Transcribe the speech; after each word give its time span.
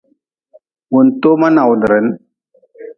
Wuntoma 0.91 1.47
nawdrin. 1.55 2.07